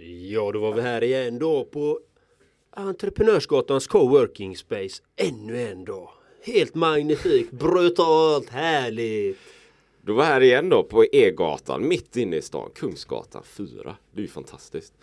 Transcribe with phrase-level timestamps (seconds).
[0.00, 2.00] Ja, då var vi här igen då på
[2.70, 5.02] Entreprenörsgatans coworking space.
[5.16, 6.08] Ännu en dag.
[6.42, 9.38] Helt magnifikt, brutalt, härligt.
[10.02, 13.96] Du var här igen då på E-gatan mitt inne i stan, Kungsgatan 4.
[14.12, 14.94] Det är ju fantastiskt.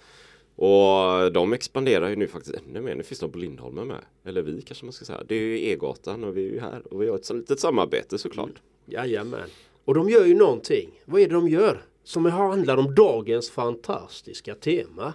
[0.55, 2.95] Och de expanderar ju nu faktiskt ännu mer.
[2.95, 4.05] Nu finns de på Lindholmen med.
[4.25, 5.23] Eller vi kanske man ska säga.
[5.27, 6.93] Det är ju E-gatan och vi är ju här.
[6.93, 8.49] Och vi har ett litet samarbete såklart.
[8.49, 8.61] Mm.
[8.85, 9.49] Jajamän.
[9.85, 10.89] Och de gör ju någonting.
[11.05, 11.85] Vad är det de gör?
[12.09, 15.13] Som handlar om dagens fantastiska tema.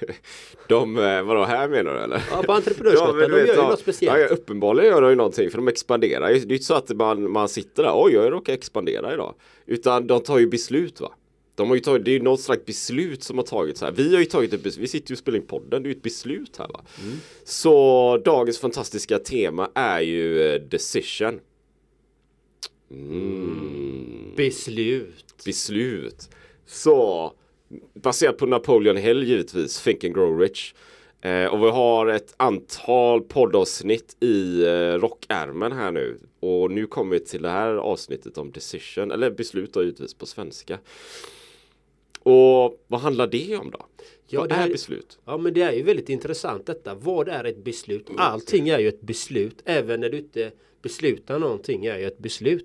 [0.68, 2.22] De, eh, vadå här menar du eller?
[2.30, 4.20] Ja på entreprenörsgatan, ja, de vet, gör ju något speciellt.
[4.20, 7.30] Ja, uppenbarligen gör de ju någonting för de expanderar Det är inte så att man,
[7.30, 9.34] man sitter där, oj jag råkar expandera idag.
[9.66, 11.12] Utan de tar ju beslut va.
[11.54, 13.92] De har ju tagit, det är ju något slags beslut som har tagits här.
[13.92, 15.90] Vi har ju tagit ett beslut, vi sitter ju och spelar in podden, det är
[15.90, 16.80] ju ett beslut här va.
[17.02, 17.16] Mm.
[17.44, 21.40] Så dagens fantastiska tema är ju eh, decision.
[22.90, 24.01] Mm.
[24.36, 25.44] Beslut.
[25.44, 26.30] Beslut.
[26.66, 27.32] Så
[27.94, 30.74] baserat på Napoleon Hill givetvis, Think and Grow Rich.
[31.20, 36.18] Eh, och vi har ett antal poddavsnitt i eh, rockärmen här nu.
[36.40, 40.26] Och nu kommer vi till det här avsnittet om decision, eller beslut då givetvis på
[40.26, 40.78] svenska.
[42.20, 43.86] Och vad handlar det om då?
[44.26, 45.18] Ja, vad det är, är beslut?
[45.24, 46.94] Ja men det är ju väldigt intressant detta.
[46.94, 48.08] Vad är ett beslut?
[48.16, 49.62] Allting är ju ett beslut.
[49.64, 50.50] Även när du inte
[50.82, 52.64] beslutar någonting är ju ett beslut.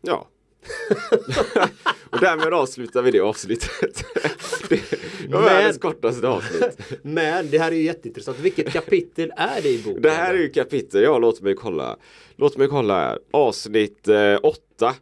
[0.00, 0.28] Ja.
[2.10, 4.04] och därmed avslutar vi det avsnittet.
[4.68, 6.78] det var världens kortaste avsnitt.
[7.02, 8.38] Men det här är ju jätteintressant.
[8.38, 10.02] Vilket kapitel är det i boken?
[10.02, 11.96] Det här är ju kapitel, ja låt mig kolla.
[12.36, 13.18] Låt mig kolla här.
[13.30, 14.08] Avsnitt
[14.42, 14.86] 8.
[14.86, 14.92] Eh,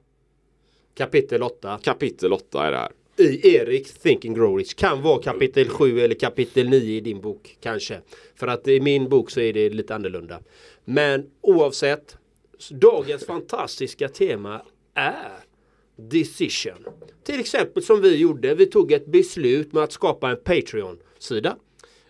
[0.94, 1.80] kapitel 8.
[1.82, 6.14] Kapitel 8 är det här i Erik Thinking Grow Rich kan vara kapitel 7 eller
[6.14, 8.00] kapitel 9 i din bok kanske.
[8.34, 10.40] För att i min bok så är det lite annorlunda.
[10.84, 12.16] Men oavsett,
[12.70, 14.62] dagens fantastiska tema
[14.96, 15.38] är
[15.96, 16.86] decision.
[17.24, 21.56] Till exempel som vi gjorde, vi tog ett beslut med att skapa en Patreon-sida.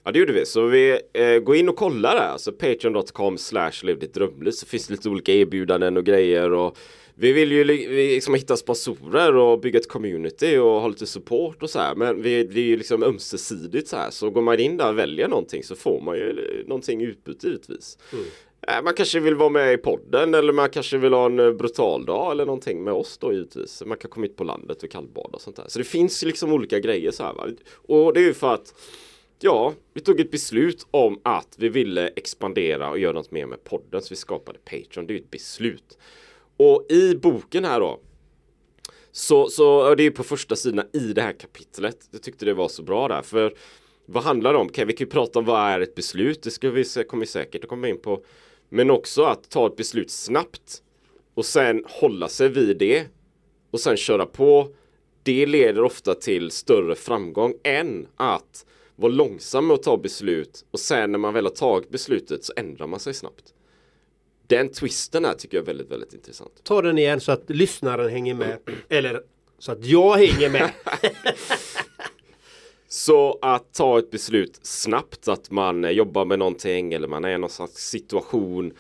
[0.04, 3.72] Ja det gjorde vi, så vi eh, går in och kollar där, alltså patreon.com slash
[4.14, 6.78] drömliv så finns det lite olika erbjudanden och grejer och
[7.18, 11.70] vi vill ju liksom hitta sponsorer och bygga ett community och ha lite support och
[11.70, 11.94] så här.
[11.94, 14.10] Men vi, det är ju liksom ömsesidigt så här.
[14.10, 17.98] Så går man in där och väljer någonting så får man ju någonting utbyte givetvis.
[18.12, 18.24] Mm.
[18.68, 21.52] Äh, man kanske vill vara med i podden eller man kanske vill ha en eh,
[21.52, 23.82] brutal dag eller någonting med oss då givetvis.
[23.86, 25.64] Man kan komma hit på landet och kallbada och sånt där.
[25.68, 27.32] Så det finns liksom olika grejer så här.
[27.32, 27.46] Va?
[27.74, 28.74] Och det är ju för att
[29.38, 33.64] Ja, vi tog ett beslut om att vi ville expandera och göra något mer med
[33.64, 35.06] podden så vi skapade Patreon.
[35.06, 35.98] Det är ju ett beslut.
[36.56, 38.00] Och i boken här då
[39.12, 42.08] så, så det är på första sidan i det här kapitlet.
[42.10, 43.54] Jag tyckte det var så bra där för
[44.06, 44.66] vad handlar det om?
[44.66, 46.42] Okay, vi kan ju prata om vad är ett beslut?
[46.42, 48.22] Det ska vi, kommer vi säkert att komma in på.
[48.68, 50.82] Men också att ta ett beslut snabbt
[51.34, 53.06] och sen hålla sig vid det
[53.70, 54.68] och sen köra på.
[55.22, 58.66] Det leder ofta till större framgång än att
[58.96, 62.52] vara långsam med att ta beslut och sen när man väl har tagit beslutet så
[62.56, 63.54] ändrar man sig snabbt.
[64.46, 66.60] Den twisten här tycker jag är väldigt, väldigt intressant.
[66.62, 68.58] Ta den igen så att lyssnaren hänger med.
[68.88, 69.22] Eller
[69.58, 70.70] så att jag hänger med.
[72.96, 77.38] Så att ta ett beslut snabbt, att man jobbar med någonting eller man är i
[77.38, 78.72] någon slags situation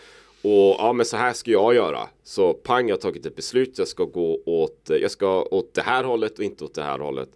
[0.42, 2.08] och ja men så här ska jag göra.
[2.22, 5.80] Så pang, jag har tagit ett beslut, jag ska gå åt, jag ska åt det
[5.82, 7.28] här hållet och inte åt det här hållet.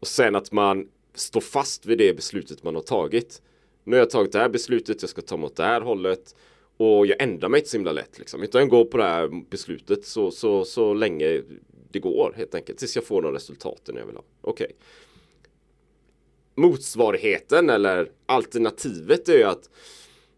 [0.00, 3.42] Och sen att man står fast vid det beslutet man har tagit.
[3.84, 6.34] Nu har jag tagit det här beslutet, jag ska ta mig åt det här hållet.
[6.76, 8.42] Och jag ändrar mig inte så himla lätt liksom.
[8.42, 11.42] Utan jag går på det här beslutet så, så, så länge
[11.90, 12.78] det går helt enkelt.
[12.78, 14.24] Tills jag får de resultaten jag vill ha.
[14.40, 14.64] Okej.
[14.64, 14.76] Okay.
[16.58, 19.70] Motsvarigheten eller alternativet är ju att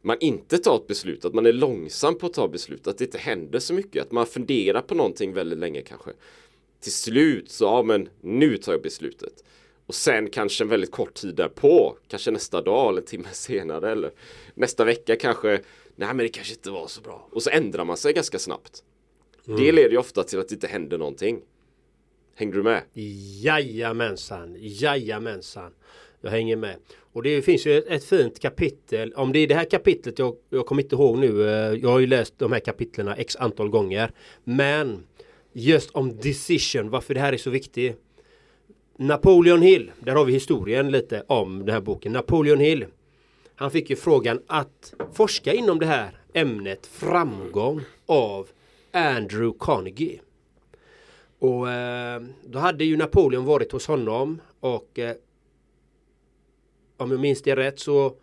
[0.03, 3.05] man inte tar ett beslut, att man är långsam på att ta beslut, att det
[3.05, 6.11] inte händer så mycket, att man funderar på någonting väldigt länge kanske.
[6.81, 9.45] Till slut så, ja men nu tar jag beslutet.
[9.87, 14.11] Och sen kanske en väldigt kort tid därpå, kanske nästa dag eller timme senare eller
[14.55, 15.61] nästa vecka kanske,
[15.97, 17.29] nej men det kanske inte var så bra.
[17.33, 18.85] Och så ändrar man sig ganska snabbt.
[19.47, 19.61] Mm.
[19.61, 21.41] Det leder ju ofta till att det inte händer någonting.
[22.35, 22.83] Hänger du med?
[23.43, 25.73] Jajamensan, jajamensan.
[26.21, 26.77] Jag hänger med.
[27.13, 29.13] Och det finns ju ett, ett, fint kapitel.
[29.13, 31.49] Om det är det här kapitlet, jag, jag kommer inte ihåg nu.
[31.49, 34.11] Eh, jag har ju läst de här kapitlerna x antal gånger.
[34.45, 35.03] Men
[35.53, 37.97] just om decision, varför det här är så viktigt.
[38.97, 42.13] Napoleon Hill, där har vi historien lite om den här boken.
[42.13, 42.87] Napoleon Hill,
[43.55, 48.49] han fick ju frågan att forska inom det här ämnet framgång av
[48.93, 50.21] Andrew Carnegie.
[51.39, 55.17] Och eh, då hade ju Napoleon varit hos honom och eh,
[57.00, 58.17] om jag minns det rätt så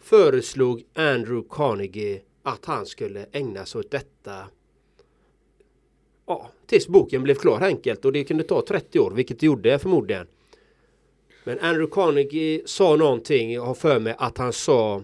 [0.00, 4.46] föreslog Andrew Carnegie att han skulle ägna sig åt detta
[6.26, 9.78] ja, tills boken blev klar enkelt och det kunde ta 30 år, vilket det gjorde
[9.78, 10.26] förmodligen.
[11.44, 15.02] Men Andrew Carnegie sa någonting, jag har för mig att han sa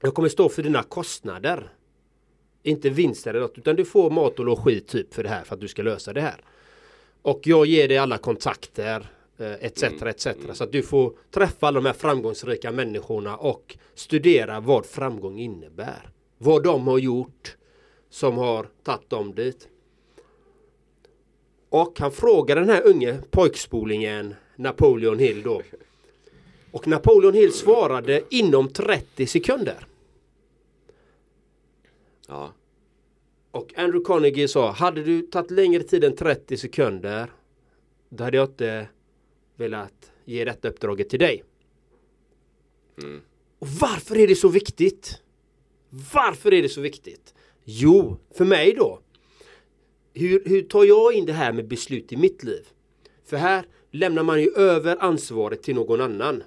[0.00, 1.72] Jag kommer stå för dina kostnader.
[2.62, 5.54] Inte vinster eller något, utan du får mat och logi typ för det här för
[5.54, 6.44] att du ska lösa det här.
[7.22, 9.82] Och jag ger dig alla kontakter etc.
[9.82, 10.08] Eh, mm.
[10.08, 10.26] etc.
[10.52, 16.10] Så att du får träffa alla de här framgångsrika människorna och studera vad framgång innebär.
[16.38, 17.56] Vad de har gjort
[18.10, 19.68] som har tagit dem dit.
[21.68, 25.62] Och han frågar den här unge pojkspolingen Napoleon Hill då.
[26.70, 29.86] Och Napoleon Hill svarade inom 30 sekunder.
[32.28, 32.52] Ja.
[33.50, 37.30] Och Andrew Carnegie sa, hade du tagit längre tid än 30 sekunder
[38.16, 38.88] då hade jag inte
[39.56, 41.44] velat ge detta uppdraget till dig.
[43.02, 43.20] Mm.
[43.58, 45.22] Och varför är det så viktigt?
[46.14, 47.34] Varför är det så viktigt?
[47.64, 49.00] Jo, för mig då.
[50.14, 52.66] Hur, hur tar jag in det här med beslut i mitt liv?
[53.24, 56.42] För här lämnar man ju över ansvaret till någon annan.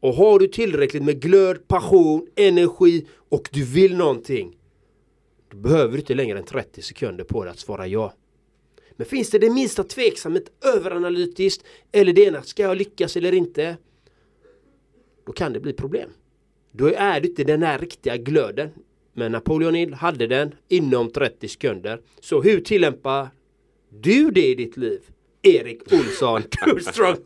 [0.00, 4.56] Och har du tillräckligt med glöd, passion, energi och du vill någonting.
[5.50, 8.14] Då behöver du inte längre än 30 sekunder på dig att svara ja.
[9.00, 13.76] Men finns det det minsta tveksamhet överanalytiskt eller det ena, ska jag lyckas eller inte?
[15.26, 16.10] Då kan det bli problem.
[16.72, 18.70] Då är det inte den här riktiga glöden.
[19.12, 22.00] Men Napoleon Hill hade den inom 30 sekunder.
[22.20, 23.28] Så hur tillämpar
[23.88, 25.00] du det i ditt liv?
[25.42, 27.16] Erik Olsson, Too Strong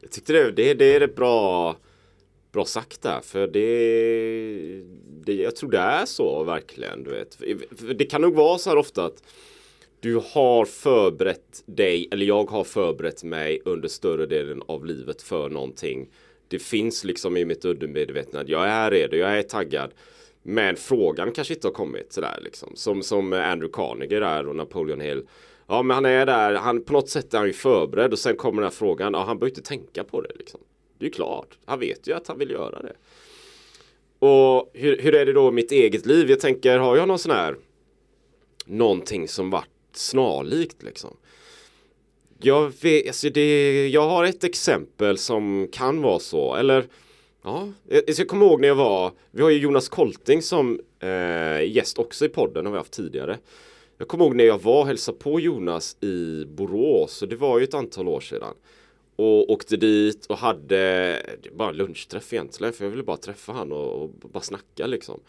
[0.00, 1.76] Jag tyckte det, det, det är ett bra,
[2.52, 3.20] bra sagt där.
[3.20, 4.82] För det,
[5.24, 7.04] det, jag tror det är så verkligen.
[7.04, 7.38] Du vet.
[7.98, 9.22] Det kan nog vara så här ofta att
[10.00, 15.48] du har förberett dig, eller jag har förberett mig under större delen av livet för
[15.48, 16.08] någonting.
[16.48, 19.90] Det finns liksom i mitt undermedvetna, jag är redo, jag är taggad.
[20.42, 22.72] Men frågan kanske inte har kommit sådär liksom.
[22.74, 25.22] Som, som Andrew Carnegie där och Napoleon Hill.
[25.66, 28.36] Ja men han är där, han, på något sätt är han ju förberedd och sen
[28.36, 29.14] kommer den här frågan.
[29.14, 30.60] Ja han behöver inte tänka på det liksom.
[30.98, 32.92] Det är ju klart, han vet ju att han vill göra det.
[34.18, 36.30] Och hur, hur är det då i mitt eget liv?
[36.30, 37.56] Jag tänker, har jag någon sån här
[38.66, 41.16] någonting som varit snarlikt liksom.
[42.38, 46.86] Jag, vet, alltså det, jag har ett exempel som kan vara så, eller
[47.42, 47.68] ja,
[48.06, 52.24] jag kommer ihåg när jag var, vi har ju Jonas Kolting som eh, gäst också
[52.24, 53.38] i podden har vi haft tidigare.
[53.98, 57.58] Jag kommer ihåg när jag var och hälsade på Jonas i Borås, och det var
[57.58, 58.54] ju ett antal år sedan.
[59.16, 61.22] Och åkte dit och hade
[61.52, 65.20] bara lunchträff egentligen, för jag ville bara träffa han och, och bara snacka liksom.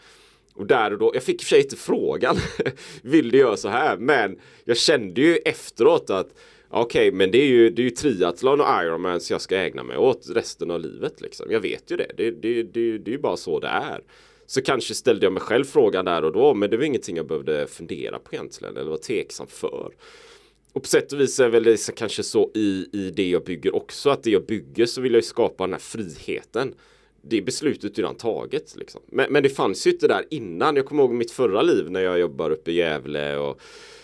[0.58, 2.36] Och där och då, jag fick i och för sig inte frågan
[3.02, 3.96] Vill du göra så här?
[3.96, 6.34] Men jag kände ju efteråt att
[6.70, 9.56] Okej, okay, men det är ju, det är ju triathlon och Ironman så jag ska
[9.56, 11.50] ägna mig åt resten av livet liksom.
[11.50, 12.10] Jag vet ju det.
[12.16, 14.00] Det, det, det, det är ju bara så det är.
[14.46, 17.26] Så kanske ställde jag mig själv frågan där och då, men det var ingenting jag
[17.26, 19.90] behövde fundera på egentligen, eller vara tveksam för.
[20.72, 23.74] Och på sätt och vis är väl det kanske så i, i det jag bygger
[23.74, 26.74] också, att det jag bygger så vill jag skapa den här friheten
[27.22, 28.76] det beslutet är redan taget.
[28.76, 29.00] Liksom.
[29.06, 30.76] Men, men det fanns ju inte där innan.
[30.76, 33.60] Jag kommer ihåg mitt förra liv när jag jobbar uppe i Gävle och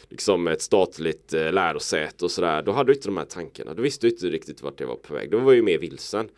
[0.09, 2.63] liksom ett statligt eh, lärosäte och sådär.
[2.63, 3.75] Då hade du inte de här tankarna.
[3.75, 5.31] Då visste du inte riktigt vart det var på väg.
[5.31, 6.29] Då var jag ju mer vilsen.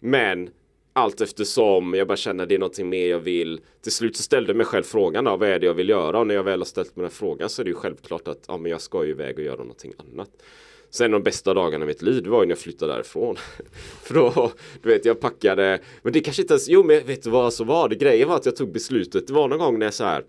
[0.00, 0.50] Men
[0.92, 3.60] allt eftersom jag bara känner det är någonting mer jag vill.
[3.82, 6.18] Till slut så ställde jag mig själv frågan då, vad är det jag vill göra?
[6.18, 8.28] Och när jag väl har ställt mig den här frågan så är det ju självklart
[8.28, 10.30] att ja, men jag ska ju iväg och göra någonting annat.
[10.94, 13.36] Sen de bästa dagarna i mitt liv var ju när jag flyttade därifrån.
[14.02, 17.30] För då, du vet, jag packade, men det kanske inte ens, jo men vet du
[17.30, 17.94] vad så var det?
[17.94, 20.24] Grejen var att jag tog beslutet, det var någon gång när jag så här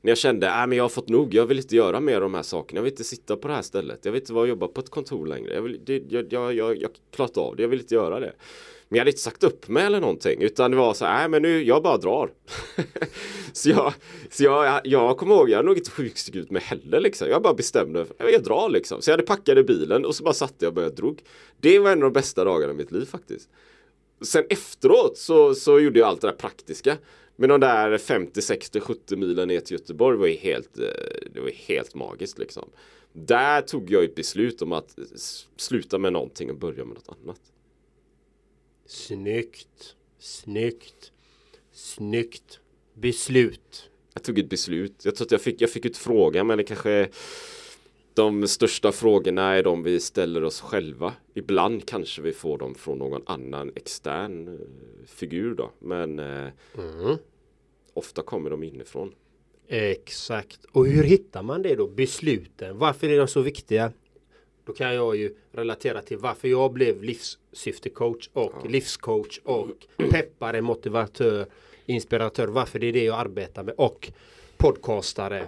[0.00, 2.20] när jag kände, nej men jag har fått nog, jag vill inte göra mer av
[2.20, 4.42] de här sakerna, jag vill inte sitta på det här stället, jag vill inte vara
[4.42, 7.56] och jobba på ett kontor längre, jag, vill, det, jag, jag, jag, jag klart av
[7.56, 8.32] det, jag vill inte göra det.
[8.90, 11.42] Men jag hade inte sagt upp mig eller någonting utan det var så här, men
[11.42, 12.30] nu, jag bara drar.
[13.52, 13.94] så jag,
[14.30, 17.28] så jag, jag, jag kommer ihåg, jag hade nog inte sjukskrivit mig heller liksom.
[17.28, 19.02] Jag bara bestämde, jag drar liksom.
[19.02, 21.22] Så jag hade packat i bilen och så bara satte jag och började drog.
[21.60, 23.48] Det var en av de bästa dagarna i mitt liv faktiskt.
[24.22, 26.96] Sen efteråt så, så gjorde jag allt det där praktiska.
[27.36, 30.84] Men de där 50, 60, 70 milen ner till Göteborg var ju helt, eh,
[31.34, 32.70] det var helt magiskt liksom.
[33.12, 34.98] Där tog jag ett beslut om att
[35.56, 37.40] sluta med någonting och börja med något annat.
[38.90, 39.96] Snyggt.
[40.18, 41.12] Snyggt.
[41.72, 42.60] Snyggt.
[42.94, 43.90] Beslut.
[44.14, 45.04] Jag tog ett beslut.
[45.04, 47.08] Jag tror att jag fick, jag fick ut frågan men det kanske
[48.14, 51.14] de största frågorna är de vi ställer oss själva.
[51.34, 55.70] Ibland kanske vi får dem från någon annan extern eh, figur då.
[55.78, 57.16] Men eh, mm.
[57.94, 59.14] ofta kommer de inifrån.
[59.68, 60.64] Exakt.
[60.72, 61.88] Och hur hittar man det då?
[61.88, 62.78] Besluten.
[62.78, 63.92] Varför är de så viktiga?
[64.70, 68.68] Då kan jag ju relatera till varför jag blev livssyftecoach och ja.
[68.68, 69.68] livscoach och
[70.10, 71.46] peppare, motivatör,
[71.86, 72.46] inspiratör.
[72.46, 74.12] Varför det är det jag arbetar med och
[74.56, 75.46] podcastare.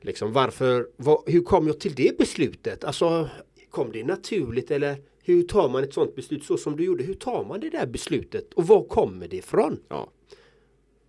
[0.00, 2.84] Liksom varför, vad, hur kom jag till det beslutet?
[2.84, 3.28] Alltså
[3.70, 7.04] kom det naturligt eller hur tar man ett sånt beslut så som du gjorde?
[7.04, 9.80] Hur tar man det där beslutet och var kommer det ifrån?
[9.88, 10.10] Ja.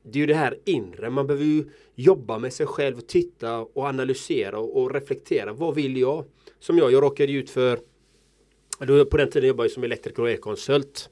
[0.04, 1.66] Det är ju det här inre, man behöver ju
[1.96, 5.54] jobba med sig själv och titta och analysera och, och reflektera.
[5.54, 6.26] Vad vill jag?
[6.62, 7.80] Som jag, jag råkade ut för
[9.06, 11.10] på den tiden jobbade jag som elektriker och elkonsult.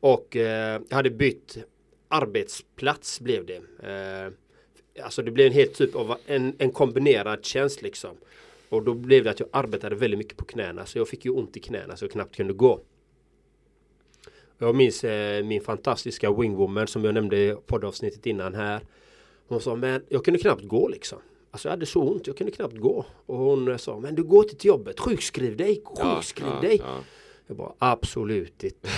[0.00, 1.58] Och eh, jag hade bytt
[2.08, 3.56] arbetsplats blev det.
[3.56, 4.32] Eh,
[5.04, 8.16] alltså det blev en helt typ av en, en kombinerad tjänst liksom.
[8.68, 11.30] Och då blev det att jag arbetade väldigt mycket på knäna så jag fick ju
[11.30, 12.80] ont i knäna så jag knappt kunde gå.
[14.58, 18.80] Jag minns eh, min fantastiska wingwoman som jag nämnde i poddavsnittet innan här.
[19.48, 21.18] Hon sa men jag kunde knappt gå liksom.
[21.54, 23.06] Alltså jag hade så ont, jag kunde knappt gå.
[23.26, 26.80] Och hon sa, men du går till jobbet, sjukskriv dig, sjukskriv ja, dig.
[26.84, 26.98] Ja,
[27.46, 28.88] Jag bara, absolut inte.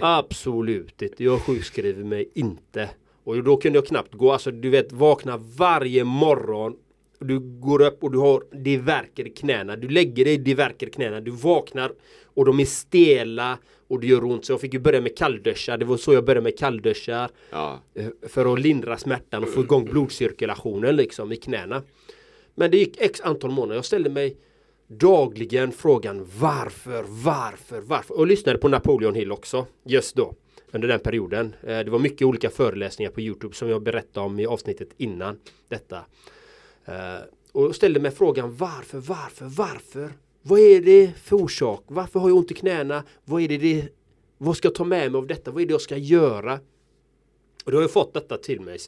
[0.00, 2.90] absolut inte, jag sjukskriver mig inte.
[3.24, 6.76] Och då kunde jag knappt gå, alltså du vet vakna varje morgon.
[7.18, 9.76] Du går upp och du har, det verkar i knäna.
[9.76, 11.20] Du lägger dig, det verkar i knäna.
[11.20, 11.92] Du vaknar
[12.24, 14.44] och de är stela och det gör ont.
[14.44, 15.78] Så jag fick ju börja med kallduschar.
[15.78, 17.30] Det var så jag började med kallduschar.
[17.50, 17.80] Ja.
[17.94, 21.82] Eh, för att lindra smärtan och få igång blodcirkulationen liksom i knäna.
[22.54, 23.74] Men det gick x antal månader.
[23.74, 24.36] Jag ställde mig
[24.86, 28.18] dagligen frågan varför, varför, varför?
[28.18, 30.34] Och lyssnade på Napoleon Hill också just då.
[30.70, 31.54] Under den perioden.
[31.62, 35.38] Eh, det var mycket olika föreläsningar på Youtube som jag berättade om i avsnittet innan
[35.68, 35.96] detta.
[36.84, 36.94] Eh,
[37.52, 40.12] och ställde mig frågan varför, varför, varför?
[40.48, 41.84] Vad är det för orsak?
[41.86, 43.04] Varför har jag ont i knäna?
[43.24, 43.88] Vad är det, det
[44.38, 45.50] vad ska jag ta med mig av detta?
[45.50, 46.60] Vad är det jag ska göra?
[47.64, 48.78] Och då har jag fått detta till mig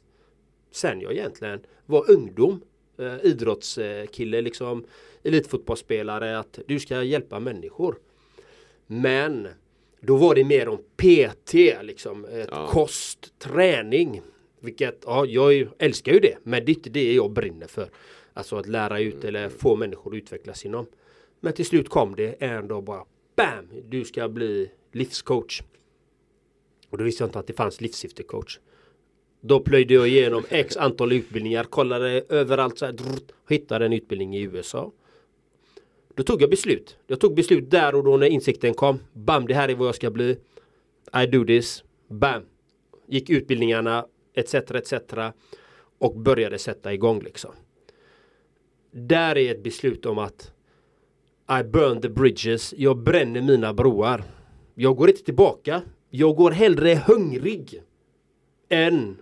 [0.71, 2.61] sen jag egentligen var ungdom.
[2.99, 4.85] Eh, idrottskille liksom.
[5.23, 6.39] Elitfotbollsspelare.
[6.39, 7.99] Att du ska hjälpa människor.
[8.87, 9.49] Men
[10.01, 12.25] då var det mer om PT liksom.
[12.25, 12.67] Ett ja.
[12.67, 14.23] Kost, träning.
[14.61, 16.37] Vilket, ja jag älskar ju det.
[16.43, 17.89] Men det är inte det jag brinner för.
[18.33, 20.87] Alltså att lära ut eller få människor att utvecklas inom.
[21.41, 23.05] Men till slut kom det en dag bara
[23.37, 23.69] BAM!
[23.89, 25.63] Du ska bli livscoach.
[26.91, 28.59] Och då visste jag inte att det fanns livssyftecoach.
[29.41, 34.37] Då plöjde jag igenom x antal utbildningar, kollade överallt så här, drrt, hittade en utbildning
[34.37, 34.93] i USA.
[36.15, 36.97] Då tog jag beslut.
[37.07, 38.99] Jag tog beslut där och då när insikten kom.
[39.13, 40.37] Bam, det här är vad jag ska bli.
[41.23, 41.85] I do this.
[42.09, 42.43] Bam!
[43.07, 44.55] Gick utbildningarna etc.
[44.55, 44.93] etc.
[45.99, 47.51] Och började sätta igång liksom.
[48.91, 50.53] Där är ett beslut om att
[51.51, 52.75] i burn the bridges.
[52.77, 54.25] Jag bränner mina broar.
[54.75, 55.83] Jag går inte tillbaka.
[56.11, 57.83] Jag går hellre hungrig
[58.69, 59.17] än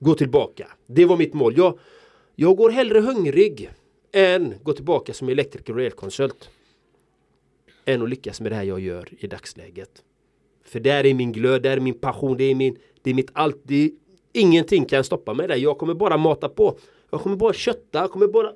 [0.00, 0.68] gå tillbaka.
[0.86, 1.54] Det var mitt mål.
[1.56, 1.78] Jag,
[2.34, 3.70] jag går hellre hungrig
[4.12, 6.50] än gå tillbaka som elektriker och elkonsult.
[7.84, 10.02] Än att lyckas med det här jag gör i dagsläget.
[10.64, 13.30] För där är min glöd, där är min passion, det är, min, det är mitt
[13.32, 13.60] allt.
[13.62, 13.90] Det är,
[14.32, 15.56] ingenting kan stoppa mig där.
[15.56, 16.78] Jag kommer bara mata på.
[17.10, 18.52] Jag kommer bara kötta, jag kommer bara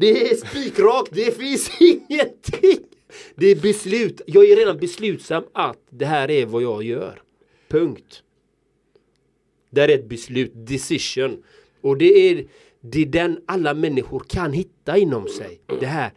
[0.00, 2.86] det är spikrakt, det finns ingenting.
[3.34, 4.20] Det är beslut.
[4.26, 7.22] Jag är redan beslutsam att det här är vad jag gör.
[7.68, 8.22] Punkt.
[9.70, 11.42] Det är ett beslut, decision.
[11.80, 12.46] Och det är,
[12.80, 15.60] det är den alla människor kan hitta inom sig.
[15.80, 16.12] Det här.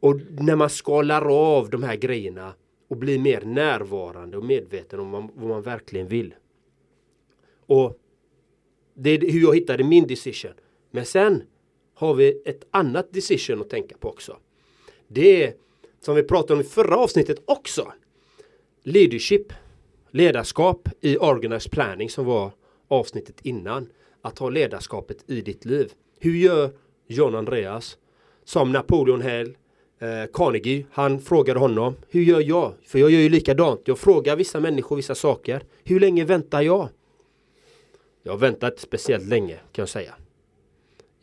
[0.00, 2.54] Och när man skalar av de här grejerna
[2.88, 6.34] och blir mer närvarande och medveten om vad, vad man verkligen vill.
[7.66, 7.98] Och
[8.94, 10.54] det är hur jag hittade min decision.
[10.90, 11.42] Men sen
[11.94, 14.36] har vi ett annat decision att tänka på också.
[15.08, 15.54] Det är
[16.00, 17.92] som vi pratade om i förra avsnittet också.
[18.82, 19.52] Leadership.
[20.10, 22.50] Ledarskap i organized planning som var
[22.88, 23.88] avsnittet innan.
[24.22, 25.92] Att ha ledarskapet i ditt liv.
[26.18, 26.70] Hur gör
[27.06, 27.98] John Andreas?
[28.44, 29.56] Som Napoleon Hill,
[29.98, 31.94] eh, Carnegie, han frågade honom.
[32.08, 32.72] Hur gör jag?
[32.86, 33.80] För jag gör ju likadant.
[33.84, 35.62] Jag frågar vissa människor vissa saker.
[35.84, 36.88] Hur länge väntar jag?
[38.22, 40.14] Jag har väntat speciellt länge kan jag säga.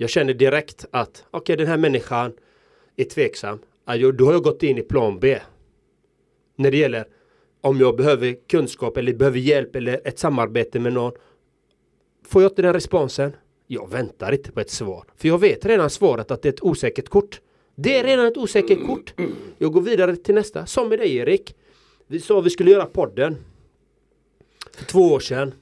[0.02, 2.34] Jag känner direkt att okej okay, den här människan
[2.96, 3.60] är tveksam.
[4.14, 5.40] Då har jag gått in i plan B.
[6.56, 7.08] När det gäller
[7.62, 11.14] om jag behöver kunskap eller behöver hjälp eller ett samarbete med någon.
[12.28, 13.36] Får jag inte den responsen?
[13.68, 15.06] Jag väntar inte på ett svar.
[15.16, 17.42] För jag vet redan svaret att det är ett osäkert kort.
[17.76, 19.14] Det är redan ett osäkert kort.
[19.58, 20.66] Jag går vidare till nästa.
[20.66, 21.56] Som med dig Erik.
[22.08, 23.38] Vi sa att vi skulle göra podden.
[24.76, 25.54] För två år sedan.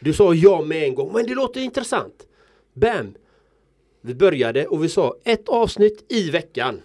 [0.00, 1.12] Du sa ja med en gång.
[1.12, 2.26] Men det låter intressant.
[2.74, 3.14] Bam!
[4.00, 6.80] Vi började och vi sa ett avsnitt i veckan.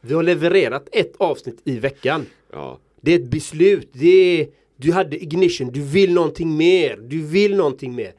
[0.00, 2.26] Vi har levererat ett avsnitt i veckan.
[2.52, 2.78] Ja.
[3.00, 3.88] Det är ett beslut.
[3.92, 5.70] Det är, du hade ignition.
[5.72, 6.96] Du vill någonting mer.
[6.96, 8.12] Du vill någonting mer.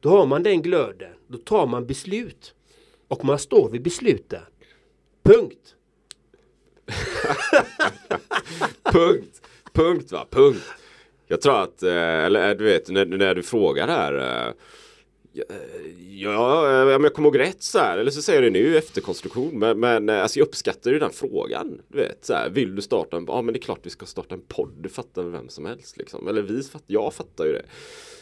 [0.00, 1.12] Då har man den glöden.
[1.28, 2.54] Då tar man beslut.
[3.08, 4.42] Och man står vid besluten.
[5.22, 5.74] Punkt.
[8.92, 9.42] Punkt.
[9.72, 10.26] Punkt va.
[10.30, 10.64] Punkt.
[11.26, 14.52] Jag tror att, eh, eller du vet när, när du frågar här eh,
[16.10, 18.78] Ja, eh, om jag kommer ihåg rätt så här, eller så säger jag det nu
[18.78, 21.80] efterkonstruktion, men, men eh, alltså jag uppskattar ju den frågan.
[21.88, 24.06] Du vet, så här, vill du starta en, ja men det är klart vi ska
[24.06, 26.28] starta en podd, det fattar vem som helst liksom.
[26.28, 27.64] Eller vi jag fattar ju det.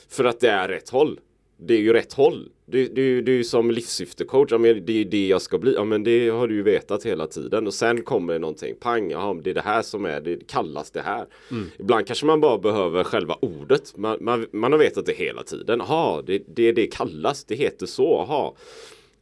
[0.08, 1.20] För att det är rätt håll
[1.56, 2.48] det är ju rätt håll.
[2.68, 5.75] Du, du, du är som livssyftecoach, ja, men det är ju det jag ska bli.
[5.75, 7.66] Ja men det har du ju vetat hela tiden.
[7.66, 10.90] Och sen kommer det någonting, pang, ja, det är det här som är, det kallas
[10.90, 11.26] det här.
[11.50, 11.71] Mm.
[11.78, 13.97] Ibland kanske man bara behöver själva ordet.
[13.97, 15.82] Man, man, man har vetat det hela tiden.
[15.88, 18.52] Jaha, det, det, det kallas, det heter så, jaha.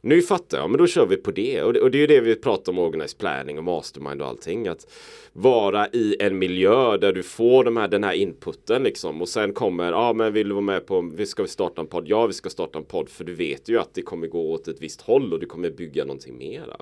[0.05, 1.63] Nu fattar jag, men då kör vi på det.
[1.63, 4.27] Och det, och det är ju det vi pratar om organized planning och mastermind och
[4.27, 4.67] allting.
[4.67, 4.87] Att
[5.33, 9.21] vara i en miljö där du får de här, den här inputen liksom.
[9.21, 12.07] Och sen kommer, ja men vill du vara med på, vi ska starta en podd?
[12.07, 13.09] Ja, vi ska starta en podd.
[13.09, 15.69] För du vet ju att det kommer gå åt ett visst håll och du kommer
[15.69, 16.75] bygga någonting mer.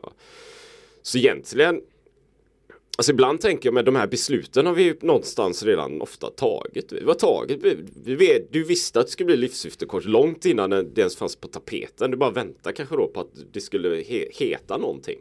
[1.02, 1.82] Så egentligen
[2.98, 6.92] Alltså ibland tänker jag med de här besluten har vi någonstans redan ofta tagit.
[6.92, 7.60] Vi har tagit,
[8.06, 12.12] vi du visste att det skulle bli livssyftekort långt innan det ens fanns på tapeten.
[12.12, 15.20] Du bara väntade kanske då på att det skulle he heta någonting.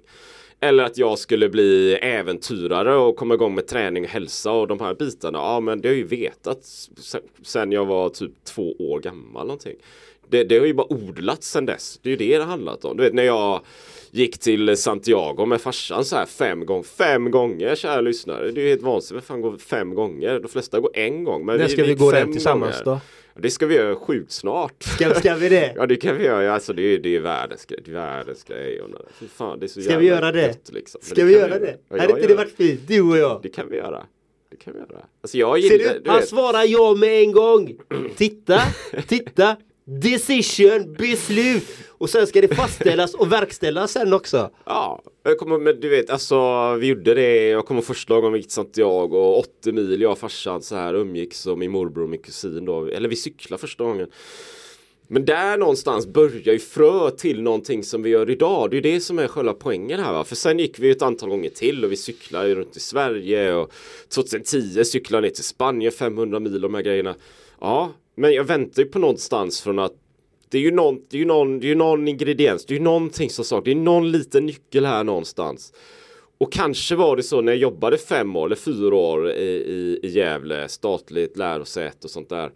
[0.60, 4.80] Eller att jag skulle bli äventyrare och komma igång med träning och hälsa och de
[4.80, 5.38] här bitarna.
[5.38, 6.88] Ja men det har jag ju vetat
[7.42, 9.76] sen jag var typ två år gammal någonting.
[10.32, 11.98] Det, det har ju bara odlats sen dess.
[12.02, 12.96] Det är ju det det handlat om.
[12.96, 13.60] Du vet när jag
[14.10, 16.82] gick till Santiago med farsan så här fem gånger.
[16.82, 18.50] Fem gånger kära lyssnare.
[18.50, 19.30] Det är ju helt vansinnigt.
[19.30, 20.40] Vem fan går fem gånger?
[20.40, 21.46] De flesta går en gång.
[21.46, 23.00] Men När ska vi, vi gå den tillsammans gånger.
[23.34, 23.40] då?
[23.40, 24.82] Det ska vi göra sjukt snart.
[24.82, 25.72] Ska, ska vi det?
[25.76, 26.54] ja det kan vi göra.
[26.54, 27.80] Alltså det är, det är världens grej.
[27.84, 28.82] Det är världens grej.
[29.20, 30.46] Fy fan, det är så ska vi göra det?
[30.46, 31.00] Gött, liksom.
[31.04, 31.76] Ska det vi göra det?
[31.88, 32.80] Ja, Hade inte det varit fint?
[32.88, 33.40] Du och jag.
[33.42, 34.06] Det kan vi göra.
[34.50, 35.04] Det kan vi göra.
[35.22, 36.00] Alltså jag gillar, Ser du?
[36.00, 36.28] du Han vet.
[36.28, 37.74] svarar ja med en gång.
[38.16, 38.60] Titta,
[39.08, 39.56] titta.
[39.84, 41.64] Decision, beslut!
[41.88, 44.50] Och sen ska det fastställas och verkställas sen också.
[44.64, 46.36] Ja, jag kommer, men du vet, alltså
[46.74, 47.48] vi gjorde det.
[47.48, 50.94] Jag kommer första gången vi gick till Santiago, 80 mil, jag och farsan så här
[50.94, 52.86] umgicks och min morbror och min kusin då.
[52.86, 54.08] Eller vi cyklade första gången.
[55.08, 58.70] Men där någonstans börjar ju frö till någonting som vi gör idag.
[58.70, 60.12] Det är det som är själva poängen här.
[60.12, 60.24] Va?
[60.24, 63.54] För sen gick vi ett antal gånger till och vi cyklade runt i Sverige.
[63.54, 63.72] Och
[64.14, 67.14] 2010 cyklade ner till Spanien 500 mil och de här grejerna.
[67.60, 69.92] Ja, men jag väntar ju på någonstans från att
[70.48, 72.84] det är ju någon, det är ju någon, det är någon ingrediens, det är ju
[72.84, 75.72] någonting som saknas, det är någon liten nyckel här någonstans.
[76.38, 80.00] Och kanske var det så när jag jobbade fem år eller fyra år i, i,
[80.02, 82.50] i Gävle, statligt lärosäte och sånt där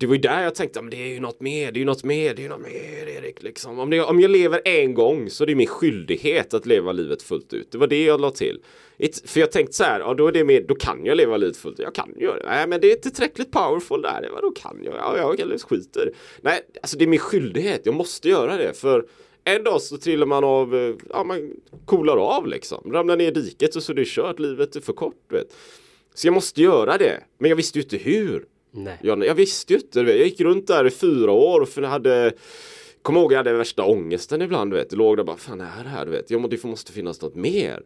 [0.00, 1.84] det var ju där jag tänkte, men det är ju något mer, det är ju
[1.84, 3.78] något mer, det är ju något mer Erik liksom.
[3.78, 7.22] Om, det, om jag lever en gång så är det min skyldighet att leva livet
[7.22, 7.70] fullt ut.
[7.70, 8.60] Det var det jag la till.
[8.98, 11.36] It, för jag tänkte så här, ja, då är det mer, då kan jag leva
[11.36, 11.84] livet fullt ut.
[11.84, 12.46] Jag kan göra det.
[12.46, 14.28] Nej, men det är inte tillräckligt powerful där.
[14.32, 14.94] Vadå kan jag?
[14.94, 16.12] Ja, jag kan skiter.
[16.40, 17.80] Nej, alltså det är min skyldighet.
[17.84, 18.72] Jag måste göra det.
[18.74, 19.06] För
[19.44, 21.52] en dag så trillar man av, eh, ja man
[21.84, 22.92] coolar av liksom.
[22.92, 24.38] Ramlar ner i diket och så är det kört.
[24.38, 25.54] Livet är för kort, vet.
[26.14, 27.22] Så jag måste göra det.
[27.38, 28.46] Men jag visste ju inte hur.
[28.76, 28.98] Nej.
[29.02, 30.00] Jag, jag visste ju inte.
[30.00, 32.32] Jag gick runt där i fyra år för jag hade
[33.02, 34.92] Kommer ihåg jag hade värsta ångesten ibland du vet.
[34.92, 36.30] Jag låg där bara, fan är det här du vet.
[36.30, 37.82] Jag, det måste finnas något mer.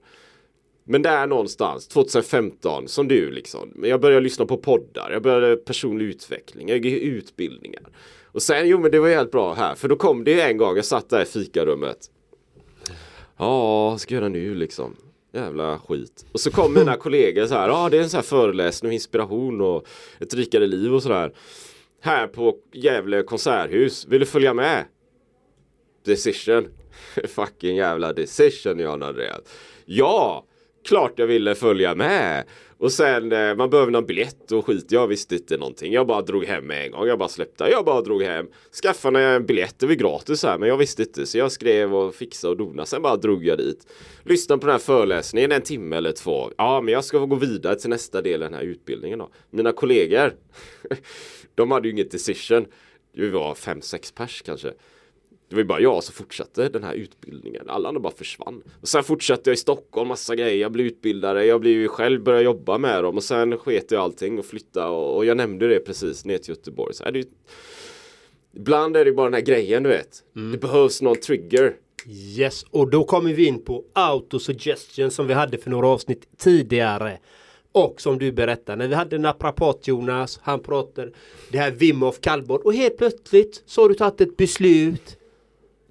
[0.84, 3.72] Men där någonstans, 2015, som du liksom.
[3.82, 7.82] Jag började lyssna på poddar, jag började personlig utveckling, jag gick utbildningar.
[8.24, 10.76] Och sen, jo men det var helt bra här, för då kom det en gång,
[10.76, 12.10] jag satt där i fikarummet.
[13.36, 14.96] Ja, vad ska jag göra nu liksom?
[15.32, 16.26] Jävla skit.
[16.32, 18.94] Och så kom mina kollegor så här, ja det är en sån här föreläsning och
[18.94, 19.86] inspiration och
[20.20, 21.32] ett rikare liv och sådär.
[22.02, 24.84] Här på Gävle konserthus, vill du följa med?
[26.04, 26.68] Decision.
[27.28, 29.40] Fucking jävla decision Jan Andreas.
[29.84, 30.44] Ja,
[30.88, 32.44] klart jag ville följa med.
[32.80, 34.86] Och sen eh, man behöver någon biljett och skit.
[34.88, 35.92] Jag visste inte någonting.
[35.92, 37.06] Jag bara drog hem med en gång.
[37.06, 37.64] Jag bara släppte.
[37.64, 38.48] Jag bara drog hem.
[38.82, 39.78] Skaffade en biljett.
[39.78, 41.26] Det var gratis här men jag visste inte.
[41.26, 42.86] Så jag skrev och fixade och donade.
[42.86, 43.86] Sen bara drog jag dit.
[44.24, 46.50] Lyssnade på den här föreläsningen en timme eller två.
[46.56, 49.30] Ja men jag ska få gå vidare till nästa del av den här utbildningen då.
[49.50, 50.34] Mina kollegor.
[51.54, 52.66] de hade ju inget decision.
[53.12, 54.72] Vi var fem, sex pers kanske.
[55.50, 57.64] Det var ju bara jag som fortsatte den här utbildningen.
[57.68, 58.62] Alla andra bara försvann.
[58.80, 60.56] Och sen fortsatte jag i Stockholm, massa grejer.
[60.56, 61.46] Jag blev utbildare.
[61.46, 63.16] Jag blev ju själv började jobba med dem.
[63.16, 64.86] Och sen sket jag allting och flyttade.
[64.86, 66.94] Och, och jag nämnde det precis ner till Göteborg.
[66.94, 67.24] Så är det ju...
[68.56, 70.22] Ibland är det bara den här grejen du vet.
[70.52, 71.76] Det behövs någon trigger.
[72.06, 77.18] Yes, och då kommer vi in på autosuggestion som vi hade för några avsnitt tidigare.
[77.72, 81.12] Och som du berättade, när vi hade naprapat Jonas, han pratade
[81.52, 85.16] det här Wim Hof kallbad och helt plötsligt så har du tagit ett beslut.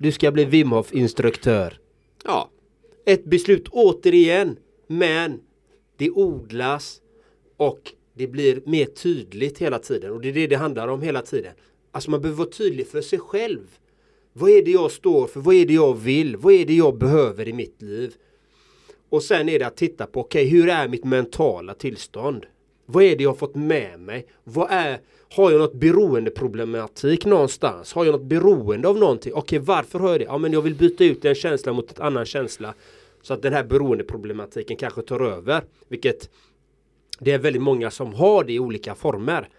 [0.02, 1.80] Du ska bli Wim Hof instruktör.
[2.26, 2.50] Ja,
[3.06, 4.58] Ett beslut återigen,
[4.88, 5.40] men
[5.98, 7.02] det odlas
[7.58, 11.22] och det blir mer tydligt hela tiden och det är det det handlar om hela
[11.22, 11.54] tiden.
[11.92, 13.78] Alltså man behöver vara tydlig för sig själv.
[14.34, 15.40] Vad är det jag står för?
[15.40, 16.38] Vad är det jag vill?
[16.38, 18.14] Vad är det jag behöver i mitt liv?
[19.10, 22.46] Och sen är det att titta på, okej, hur är mitt mentala tillstånd?
[22.86, 24.28] Vad är det jag har fått med mig?
[24.44, 25.00] Vad är,
[25.36, 27.94] har jag något beroendeproblematik någonstans?
[27.94, 29.34] Har jag något beroende av någonting?
[29.34, 30.26] Okej, varför har jag det?
[30.26, 32.74] Ja, men jag vill byta ut en känsla mot en annan känsla.
[33.22, 35.64] Så att den här beroendeproblematiken kanske tar över.
[35.88, 36.30] Vilket
[37.20, 39.50] det är väldigt många som har det i olika former.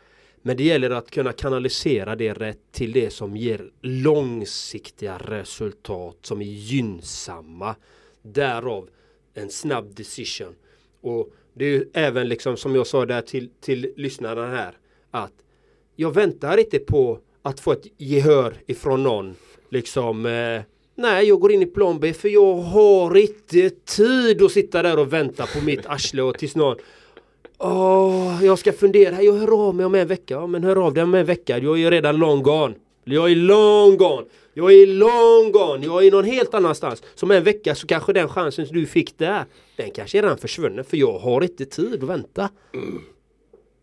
[0.42, 6.40] Men det gäller att kunna kanalisera det rätt till det som ger långsiktiga resultat som
[6.40, 7.76] är gynnsamma.
[8.22, 8.88] Därav
[9.34, 10.54] en snabb decision.
[11.00, 14.76] Och det är ju även liksom som jag sa där till, till lyssnarna här
[15.10, 15.32] att
[16.00, 19.34] jag väntar inte på att få ett gehör ifrån någon
[19.68, 20.62] liksom eh,
[20.94, 24.98] Nej, jag går in i plan B för jag har inte tid att sitta där
[24.98, 26.76] och vänta på mitt arsle och tills någon
[27.58, 29.22] Åh, jag ska fundera.
[29.22, 30.34] Jag hör av mig om en vecka.
[30.34, 31.58] Ja, men hör av dig om en vecka.
[31.58, 32.74] Jag är ju redan long gone.
[33.04, 34.26] Jag är long gone.
[34.54, 35.86] Jag är long gone.
[35.86, 37.02] Jag är någon helt annanstans.
[37.14, 39.44] Som en vecka så kanske den chansen du fick där.
[39.76, 42.48] Den kanske är redan försvunnen för jag har inte tid att vänta.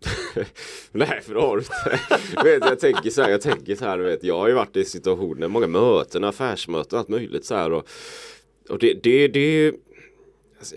[0.91, 2.43] Nej för det har du inte.
[2.43, 4.85] vet, jag tänker så här, jag tänker så här, vet, jag har ju varit i
[4.85, 7.87] situationer, många möten, affärsmöten, allt möjligt så här och,
[8.69, 9.73] och det, det, det
[10.57, 10.75] alltså,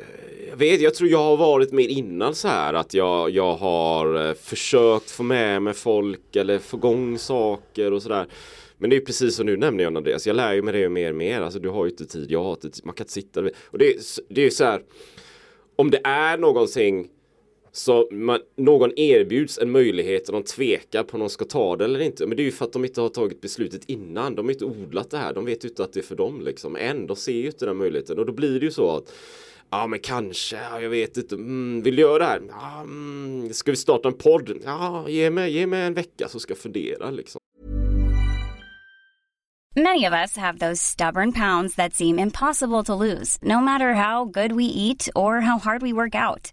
[0.48, 4.28] jag vet, jag tror jag har varit mer innan så här att jag, jag har
[4.28, 8.26] eh, försökt få med mig folk eller få igång saker och sådär.
[8.78, 11.10] Men det är precis som du nämner John Andreas, jag lär ju mig det mer
[11.10, 11.40] och mer.
[11.40, 13.40] Alltså du har ju inte tid, jag har inte tid, man kan inte sitta.
[13.64, 13.94] Och det,
[14.28, 14.82] det är ju så här,
[15.76, 17.08] om det är någonting
[17.72, 21.84] så man, någon erbjuds en möjlighet och de tvekar på om de ska ta det
[21.84, 22.26] eller inte.
[22.26, 24.34] Men det är ju för att de inte har tagit beslutet innan.
[24.34, 25.32] De har inte odlat det här.
[25.32, 26.76] De vet ju inte att det är för dem liksom.
[26.76, 28.18] Än, de ser ju inte den möjligheten.
[28.18, 29.12] Och då blir det ju så att
[29.72, 32.42] Ja men kanske, ja, jag vet inte, mm, vill du göra det här?
[32.48, 34.58] Ja, mm, ska vi starta en podd?
[34.64, 37.40] Ja, ge mig, ge mig en vecka så ska jag fundera liksom.
[39.76, 44.24] Many of us have those stubborn pounds that seem impossible to lose, no matter how
[44.24, 46.52] good we eat or how hard we work out.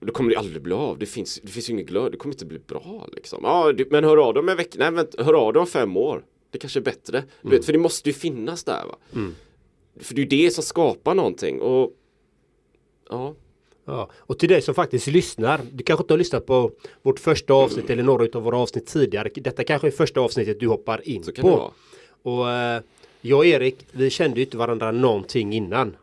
[0.00, 0.98] Då kommer det aldrig bli av.
[0.98, 2.12] Det finns, det finns ju ingen glöd.
[2.12, 3.40] Det kommer inte bli bra liksom.
[3.42, 4.76] Ja, det, men hör av dig om en vecka.
[4.78, 6.24] Nej, vänta, hör av dig om fem år.
[6.50, 7.24] Det kanske är bättre.
[7.42, 8.96] Du vet, för det måste ju finnas där va.
[10.00, 11.60] För det är ju det som skapar någonting.
[11.60, 11.92] Och
[13.10, 13.34] ja,
[13.88, 15.60] Ja, och till dig som faktiskt lyssnar.
[15.72, 16.70] Du kanske inte har lyssnat på
[17.02, 19.30] vårt första avsnitt eller några av våra avsnitt tidigare.
[19.34, 21.48] Detta kanske är första avsnittet du hoppar in kan det på.
[21.50, 21.70] vara.
[22.22, 22.82] Och eh,
[23.20, 25.96] jag och Erik, vi kände ju inte varandra någonting innan.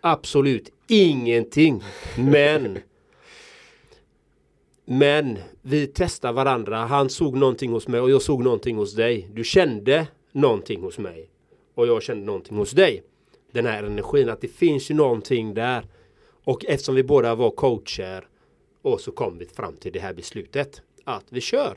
[0.00, 1.82] Absolut ingenting.
[2.16, 2.78] Men
[4.88, 6.76] men vi testar varandra.
[6.76, 9.28] Han såg någonting hos mig och jag såg någonting hos dig.
[9.32, 11.30] Du kände någonting hos mig.
[11.74, 13.02] Och jag kände någonting hos dig.
[13.52, 15.86] Den här energin, att det finns ju någonting där.
[16.44, 18.28] Och eftersom vi båda var coacher
[18.82, 20.82] och så kom vi fram till det här beslutet.
[21.04, 21.76] Att vi kör.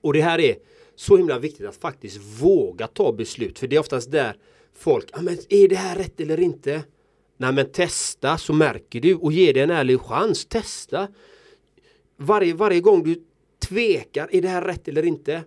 [0.00, 0.56] Och det här är
[0.94, 3.58] så himla viktigt att faktiskt våga ta beslut.
[3.58, 4.36] För det är oftast där
[4.74, 6.82] folk, ja men är det här rätt eller inte?
[7.36, 10.46] Nej men testa så märker du och ge det en ärlig chans.
[10.46, 11.08] Testa.
[12.16, 13.22] Varje, varje gång du
[13.68, 15.44] tvekar, är det här rätt eller inte?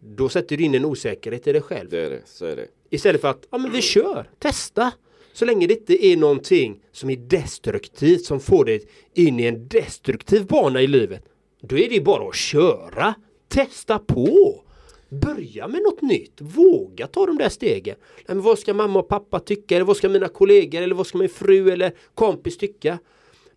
[0.00, 1.90] Då sätter du in en osäkerhet i dig själv.
[1.90, 2.66] Det är det, så är det.
[2.90, 4.92] Istället för att, ja men vi kör, testa.
[5.32, 9.68] Så länge det inte är någonting som är destruktivt som får dig in i en
[9.68, 11.24] destruktiv bana i livet.
[11.60, 13.14] Då är det bara att köra.
[13.48, 14.60] Testa på.
[15.08, 16.40] Börja med något nytt.
[16.40, 17.96] Våga ta de där stegen.
[18.26, 19.76] Men vad ska mamma och pappa tycka?
[19.76, 20.82] Eller vad ska mina kollegor?
[20.82, 22.98] Eller vad ska min fru eller kompis tycka?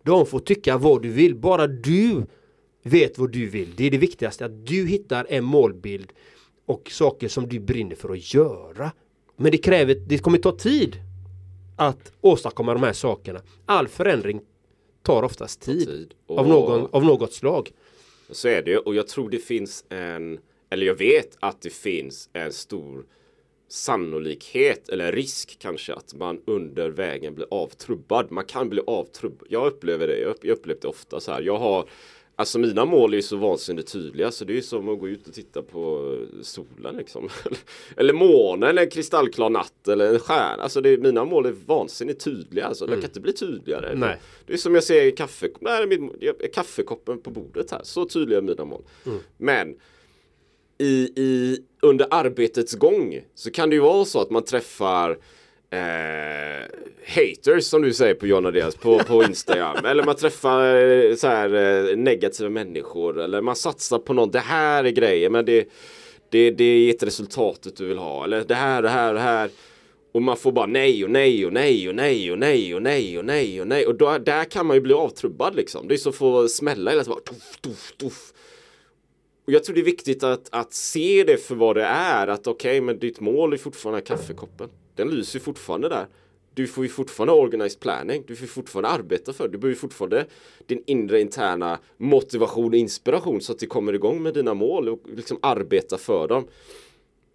[0.02, 1.34] De får tycka vad du vill.
[1.36, 2.26] Bara du
[2.82, 3.74] vet vad du vill.
[3.76, 4.44] Det är det viktigaste.
[4.44, 6.12] Att du hittar en målbild
[6.66, 8.92] och saker som du brinner för att göra.
[9.36, 10.96] Men det kräver, det kommer ta tid
[11.76, 13.40] att åstadkomma de här sakerna.
[13.66, 14.40] All förändring
[15.02, 15.86] tar oftast tid.
[15.86, 16.14] tid.
[16.26, 17.70] Och- Av, någon, av något slag.
[18.30, 20.38] Så är det och jag tror det finns en,
[20.70, 23.04] eller jag vet att det finns en stor
[23.68, 28.30] sannolikhet eller risk kanske att man under vägen blir avtrubbad.
[28.32, 29.46] Man kan bli avtrubbad.
[29.50, 31.42] Jag upplever det, jag upplever det ofta så här.
[31.42, 31.88] Jag har
[32.38, 35.08] Alltså mina mål är ju så vansinnigt tydliga så det är ju som att gå
[35.08, 37.28] ut och titta på solen liksom.
[37.96, 40.62] eller månen, en kristallklar natt eller en stjärna.
[40.62, 42.66] Alltså det, mina mål är vansinnigt tydliga.
[42.66, 43.94] Alltså, De kan inte bli tydligare.
[43.94, 44.16] Nej.
[44.46, 46.10] Det är som jag ser kaffe, nej,
[46.54, 47.80] kaffekoppen på bordet här.
[47.84, 48.82] Så tydliga är mina mål.
[49.36, 49.74] Men
[50.78, 55.18] i, i, under arbetets gång så kan det ju vara så att man träffar
[55.70, 56.66] eh,
[57.06, 59.76] haters som du säger på John Andreas på, på Instagram.
[59.84, 63.20] eller man träffar eh, så här, eh, negativa människor.
[63.20, 64.32] Eller man satsar på något.
[64.32, 65.68] Det här är grejer men det,
[66.30, 68.24] det, det är inte resultatet du vill ha.
[68.24, 69.50] Eller det här, det här, det här.
[70.12, 73.18] Och man får bara nej och nej och nej och nej och nej och nej
[73.18, 73.86] och nej och nej.
[73.86, 75.88] Och då, där kan man ju bli avtrubbad liksom.
[75.88, 77.18] Det är så att få smälla hela tiden.
[77.24, 78.32] Bara, tuff, tuff, tuff.
[79.46, 82.26] Och jag tror det är viktigt att, att se det för vad det är.
[82.26, 84.68] Att okej, men ditt mål är fortfarande kaffekoppen.
[84.98, 86.06] Den lyser fortfarande där.
[86.54, 88.24] Du får ju fortfarande organized planning.
[88.26, 89.52] Du får fortfarande arbeta för det.
[89.52, 90.26] Du behöver ju fortfarande
[90.66, 95.00] din inre interna motivation och inspiration så att du kommer igång med dina mål och
[95.16, 96.48] liksom arbeta för dem.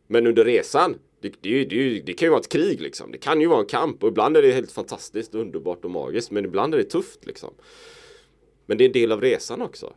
[0.08, 3.12] Men under resan, det, det, det, det kan ju vara ett krig liksom.
[3.12, 6.32] Det kan ju vara en kamp och ibland är det helt fantastiskt, underbart och magiskt.
[6.32, 7.54] Men ibland är det tufft liksom.
[8.66, 9.94] Men det är en del av resan också.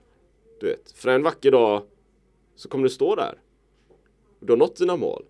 [0.60, 1.82] Du vet, för en vacker dag
[2.56, 3.40] så kommer du stå där.
[4.40, 5.24] Du har nått dina mål.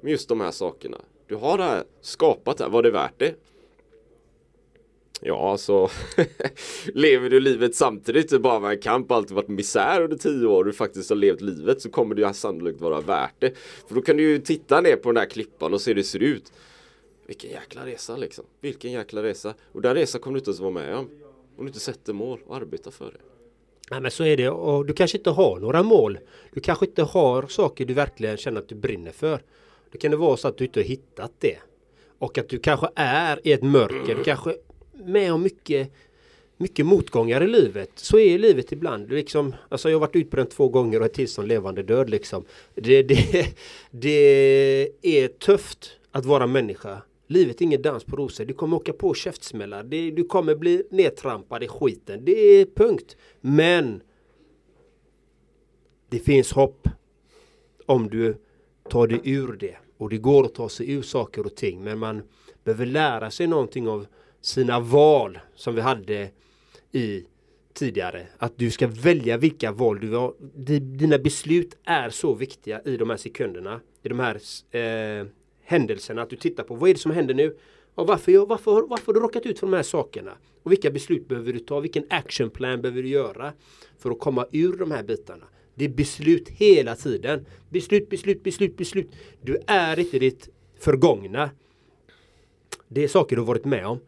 [0.00, 0.98] Med just de här sakerna.
[1.28, 2.70] Du har det här skapat det här.
[2.70, 3.34] Var det värt det?
[5.20, 5.98] Ja, så alltså,
[6.94, 10.58] lever du livet samtidigt det bara var en kamp alltid varit misär under tio år
[10.58, 13.52] och du faktiskt har levt livet så kommer det ju sannolikt vara värt det.
[13.88, 16.04] För då kan du ju titta ner på den här klippan och se hur det
[16.04, 16.52] ser ut.
[17.26, 18.44] Vilken jäkla resa liksom.
[18.60, 19.54] Vilken jäkla resa.
[19.72, 21.08] Och den resan kommer du inte ens vara med om.
[21.56, 23.20] Om du inte sätter mål och arbetar för det.
[23.90, 26.18] Nej men så är det och du kanske inte har några mål.
[26.52, 29.42] Du kanske inte har saker du verkligen känner att du brinner för.
[29.96, 31.56] Då kan det vara så att du inte har hittat det.
[32.18, 34.14] Och att du kanske är i ett mörker.
[34.14, 34.56] Du kanske är
[35.04, 35.92] med om mycket
[36.56, 37.90] mycket motgångar i livet.
[37.94, 39.12] Så är livet ibland.
[39.12, 42.10] Liksom, alltså jag har varit utbränd två gånger och är tillstånd levande död.
[42.10, 42.44] Liksom.
[42.74, 43.46] Det, det,
[43.90, 47.02] det är tufft att vara människa.
[47.26, 48.44] Livet är ingen dans på rosor.
[48.44, 49.82] Du kommer åka på käftsmällar.
[49.82, 52.24] Det, du kommer bli nedtrampad i skiten.
[52.24, 53.16] Det är punkt.
[53.40, 54.02] Men
[56.10, 56.88] det finns hopp
[57.86, 58.36] om du
[58.90, 59.76] tar dig ur det.
[59.96, 61.84] Och det går att ta sig ur saker och ting.
[61.84, 62.22] Men man
[62.64, 64.06] behöver lära sig någonting av
[64.40, 66.30] sina val som vi hade
[66.92, 67.24] i
[67.74, 68.26] tidigare.
[68.38, 70.34] Att du ska välja vilka val du har.
[70.80, 73.80] Dina beslut är så viktiga i de här sekunderna.
[74.02, 74.40] I de här
[74.76, 75.26] eh,
[75.64, 76.22] händelserna.
[76.22, 77.56] Att du tittar på vad är det som händer nu?
[77.94, 80.32] Och varför, jag, varför, har- varför har du råkat ut för de här sakerna?
[80.62, 81.80] Och vilka beslut behöver du ta?
[81.80, 83.52] Vilken actionplan behöver du göra?
[83.98, 85.44] För att komma ur de här bitarna.
[85.78, 87.46] Det är beslut hela tiden.
[87.68, 89.10] Beslut, beslut, beslut, beslut.
[89.42, 91.50] Du är inte ditt förgångna.
[92.88, 94.00] Det är saker du har varit med om.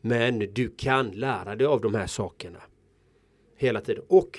[0.00, 2.58] Men du kan lära dig av de här sakerna.
[3.56, 4.04] Hela tiden.
[4.08, 4.38] Och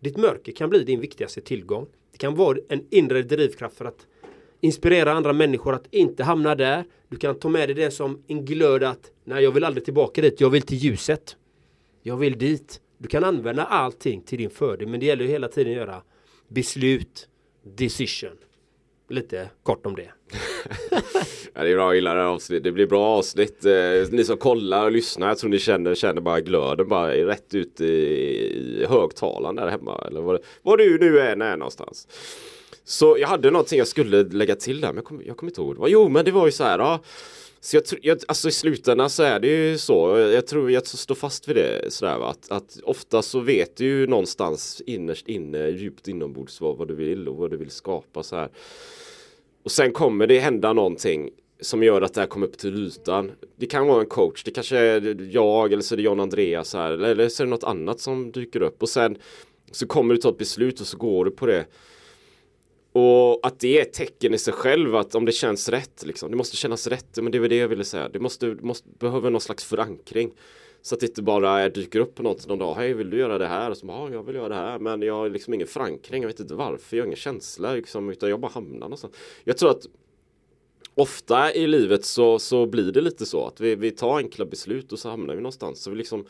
[0.00, 1.86] ditt mörker kan bli din viktigaste tillgång.
[2.12, 4.06] Det kan vara en inre drivkraft för att
[4.60, 6.84] inspirera andra människor att inte hamna där.
[7.08, 10.20] Du kan ta med dig det som en glöd att nej jag vill aldrig tillbaka
[10.20, 11.36] dit, jag vill till ljuset.
[12.02, 12.80] Jag vill dit.
[12.98, 16.02] Du kan använda allting till din fördel men det gäller ju hela tiden att göra
[16.48, 17.28] beslut,
[17.62, 18.36] decision.
[19.08, 20.10] Lite kort om det.
[21.54, 22.64] Ja, det är bra, jag gillar det här avsnittet.
[22.64, 23.64] Det blir bra avsnitt.
[23.64, 23.72] Eh,
[24.10, 27.80] ni som kollar och lyssnar, jag tror ni känner, känner bara glöden bara rätt ut
[27.80, 30.04] i, i högtalaren där hemma.
[30.06, 32.08] Eller vad, var du nu än är någonstans.
[32.84, 35.76] Så jag hade någonting jag skulle lägga till där, men jag kommer kom inte ihåg.
[35.76, 35.90] Det.
[35.90, 36.78] Jo, men det var ju så här.
[36.78, 37.00] Ja,
[37.60, 40.18] så jag, jag, alltså i slutändan så är det ju så.
[40.18, 42.30] Jag tror jag står fast vid det sådär va?
[42.30, 46.94] Att, att ofta så vet du ju någonstans innerst inne, djupt inombords vad, vad du
[46.94, 48.48] vill och vad du vill skapa så här.
[49.62, 53.32] Och sen kommer det hända någonting som gör att det här kommer upp till ytan.
[53.56, 56.74] Det kan vara en coach, det kanske är jag eller så är det John Andreas
[56.74, 59.18] här eller så är det något annat som dyker upp och sen
[59.72, 61.66] så kommer du ta ett beslut och så går du på det.
[62.92, 66.30] Och att det är ett tecken i sig själv att om det känns rätt liksom.
[66.30, 68.08] Det måste kännas rätt, men det var det jag ville säga.
[68.08, 70.32] Det måste, måste behöver någon slags förankring.
[70.82, 72.74] Så att det inte bara dyker upp på något någon dag.
[72.74, 73.70] Hej, vill du göra det här?
[73.70, 74.78] Och så ja, jag vill göra det här.
[74.78, 76.22] Men jag har liksom ingen förankring.
[76.22, 76.96] Jag vet inte varför.
[76.96, 78.10] Jag har ingen känsla liksom.
[78.10, 79.14] Utan jag bara hamnar någonstans.
[79.44, 79.86] Jag tror att
[80.98, 84.92] ofta i livet så, så blir det lite så att vi, vi tar enkla beslut
[84.92, 85.82] och så hamnar vi någonstans.
[85.82, 86.24] Så vi liksom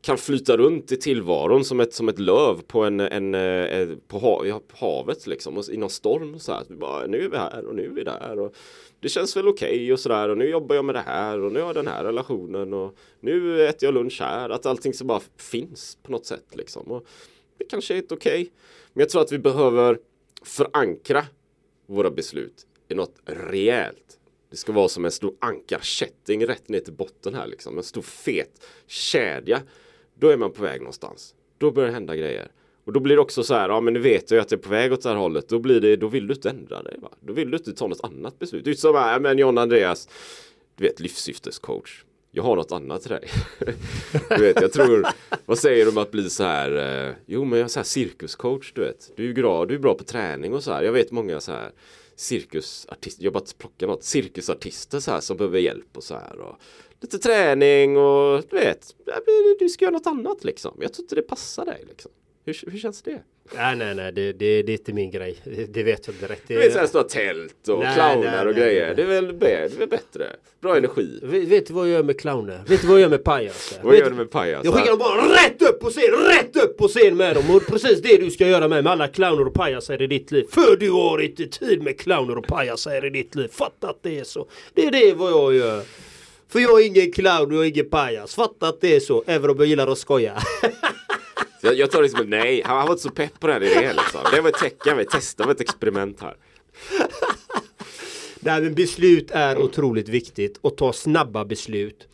[0.00, 4.18] kan flyta runt i tillvaron som ett, som ett löv på, en, en, en på,
[4.18, 5.58] hav, havet liksom.
[5.58, 6.62] Och i någon storm och så här.
[6.68, 8.38] Vi bara, nu är vi här och nu är vi där.
[8.38, 8.54] Och
[9.00, 10.28] det känns väl okej okay och sådär.
[10.28, 12.74] Och nu jobbar jag med det här och nu har jag den här relationen.
[12.74, 14.50] Och nu äter jag lunch här.
[14.50, 16.82] Att allting så bara finns på något sätt liksom.
[16.82, 17.06] Och
[17.58, 18.40] det kanske är helt okej.
[18.40, 18.50] Okay.
[18.92, 19.98] Men jag tror att vi behöver
[20.42, 21.24] förankra
[21.86, 24.18] våra beslut något rejält.
[24.50, 27.78] Det ska vara som en stor ankarkätting rätt ner till botten här liksom.
[27.78, 29.60] En stor fet kedja.
[30.14, 31.34] Då är man på väg någonstans.
[31.58, 32.50] Då börjar det hända grejer.
[32.84, 34.62] Och då blir det också så här, ja men nu vet jag att jag är
[34.62, 35.48] på väg åt det här hållet.
[35.48, 37.08] Då blir det, då vill du inte ändra dig va?
[37.20, 38.64] Då vill du inte ta något annat beslut.
[38.64, 40.08] Det är som här, men John Andreas,
[40.76, 42.04] du vet livssyftescoach.
[42.30, 43.28] Jag har något annat till dig.
[44.28, 45.06] du vet, jag tror,
[45.46, 47.84] vad säger du om att bli så här, eh, jo men jag är så här
[47.84, 49.12] cirkuscoach du vet.
[49.16, 50.82] Du är bra, du är bra på träning och så här.
[50.82, 51.70] Jag vet många så här
[52.20, 56.38] cirkusartister, jobbat plocka något, cirkusartister så här som behöver hjälp och så här.
[56.38, 56.56] Och
[57.00, 58.94] lite träning och du vet,
[59.58, 60.76] du ska göra något annat liksom.
[60.80, 62.10] Jag tror inte det passar dig liksom.
[62.48, 63.22] Hur, hur känns det?
[63.54, 65.36] Nej, nej, nej, det, det, det är inte min grej.
[65.44, 66.42] Det, det vet jag direkt.
[66.46, 68.94] Det, vet såhär stora tält och nej, clowner nej, och nej, grejer.
[68.94, 70.26] Det är väl det är väl bättre.
[70.60, 71.20] Bra energi.
[71.22, 72.62] Vet, vet du vad jag gör med clowner?
[72.66, 73.80] Vet du vad jag gör med pajaser?
[73.82, 74.64] vad gör du med pajaser?
[74.64, 77.56] Jag skickar dem bara rätt upp på scen, rätt upp på scen med dem.
[77.56, 80.46] Och precis det du ska göra med, med alla clowner och pajaser i ditt liv.
[80.50, 83.48] För du har inte tid med clowner och pajaser i ditt liv.
[83.52, 84.46] Fatta att det är så.
[84.74, 85.82] Det är det vad jag gör.
[86.48, 88.34] För jag är ingen clown och jag är ingen pajas.
[88.34, 89.24] Fatta att det är så.
[89.26, 90.42] Även om jag gillar att skoja.
[91.60, 94.20] Jag, jag tar det som nej, han var inte så pepp på den idén liksom.
[94.32, 96.36] Det var ett tecken, vi testade ett experiment här.
[98.40, 102.08] Nej men beslut är otroligt viktigt och ta snabba beslut.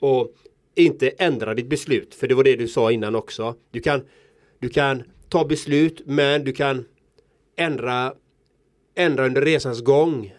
[0.00, 0.34] Och
[0.74, 2.14] inte ändra ditt beslut.
[2.14, 3.54] För det var det du sa innan också.
[3.70, 4.04] Du kan,
[4.58, 6.84] du kan ta beslut men du kan
[7.56, 8.14] ändra,
[8.94, 10.34] ändra under resans gång.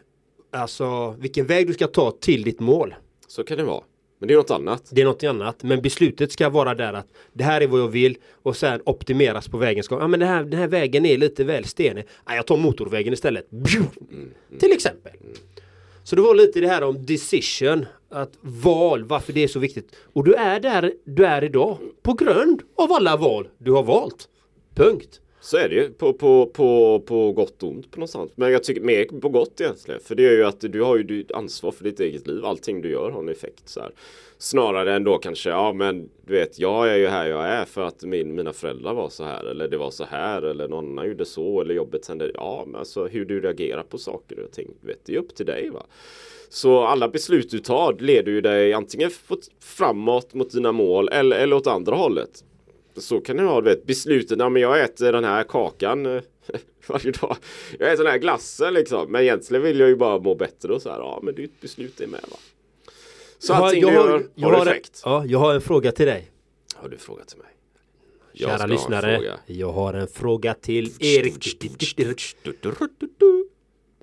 [0.51, 2.95] Alltså vilken väg du ska ta till ditt mål.
[3.27, 3.83] Så kan det vara.
[4.19, 4.83] Men det är något annat.
[4.91, 5.63] Det är något annat.
[5.63, 9.47] Men beslutet ska vara där att det här är vad jag vill och sen optimeras
[9.47, 9.83] på vägen.
[9.89, 12.05] Ja men den här, den här vägen är lite väl stenig.
[12.25, 13.51] Ja, jag tar motorvägen istället.
[13.51, 15.11] Mm, mm, Till exempel.
[15.21, 15.33] Mm.
[16.03, 17.85] Så det var lite det här om decision.
[18.09, 19.95] Att val, varför det är så viktigt.
[20.13, 21.77] Och du är där du är idag.
[22.01, 24.27] På grund av alla val du har valt.
[24.75, 25.19] Punkt.
[25.41, 28.31] Så är det ju på, på, på, på gott och ont på någonstans.
[28.35, 29.99] Men jag tycker mer på gott egentligen.
[30.01, 32.45] För det är ju att du har ju ansvar för ditt eget liv.
[32.45, 33.69] Allting du gör har en effekt.
[33.69, 33.91] Så här.
[34.37, 37.81] Snarare än då kanske, ja men du vet jag är ju här jag är för
[37.81, 39.45] att min, mina föräldrar var så här.
[39.45, 40.41] Eller det var så här.
[40.41, 41.61] Eller någon annan gjorde så.
[41.61, 42.31] Eller jobbet hände.
[42.33, 44.67] Ja men alltså hur du reagerar på saker och ting.
[44.81, 45.85] Vet, det är upp till dig va.
[46.49, 49.09] Så alla beslut du tar leder ju dig antingen
[49.59, 52.43] framåt mot dina mål eller, eller åt andra hållet
[52.99, 56.21] så kan det vara, vet, besluten, ja men jag äter den här kakan eh,
[56.87, 57.37] varje dag.
[57.79, 59.11] Jag äter den här glassen liksom.
[59.11, 62.01] Men egentligen vill jag ju bara må bättre och så här, ja men ditt beslut
[62.01, 62.37] är med va.
[63.39, 65.01] Så jag allting har, du gör jag har, effekt.
[65.05, 66.31] Ja, jag har en fråga till dig.
[66.75, 67.47] Har du en fråga till mig?
[68.31, 71.65] Jag Kära lyssnare, jag har en fråga till Erik.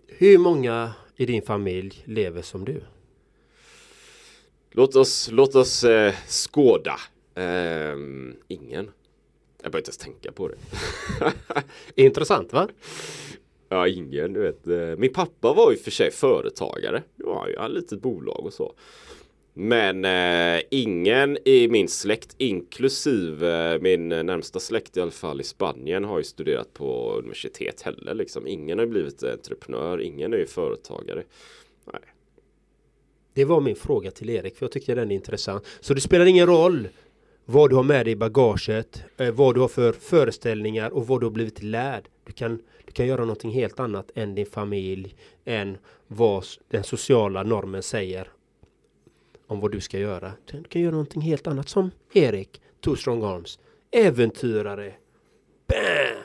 [0.07, 2.83] Hur många i din familj lever som du?
[4.71, 6.97] Låt oss, låt oss eh, skåda.
[7.37, 8.91] Um, ingen.
[9.63, 10.57] Jag behöver inte ens tänka på det.
[12.03, 12.69] Intressant va?
[13.69, 14.33] Ja, ingen.
[14.33, 14.67] Du vet.
[14.67, 17.03] Eh, min pappa var ju för sig företagare.
[17.17, 18.75] Ja, han hade litet bolag och så.
[19.55, 25.45] Men eh, ingen i min släkt, inklusive eh, min närmsta släkt i alla fall i
[25.45, 28.15] Spanien, har ju studerat på universitet heller.
[28.15, 28.47] Liksom.
[28.47, 31.23] Ingen har blivit entreprenör, ingen är ju företagare.
[31.93, 32.03] Nej.
[33.35, 35.67] Det var min fråga till Erik, för jag tycker den är intressant.
[35.81, 36.89] Så det spelar ingen roll
[37.49, 41.21] vad du har med dig i bagaget, eh, vad du har för föreställningar och vad
[41.21, 42.09] du har blivit lärd.
[42.25, 47.43] Du kan, du kan göra någonting helt annat än din familj, än vad den sociala
[47.43, 48.33] normen säger
[49.47, 50.33] om vad du ska göra.
[50.45, 53.59] Du kan göra någonting helt annat som Erik, Two Strong Arms,
[53.91, 54.95] äventyrare.
[55.69, 56.23] Bam!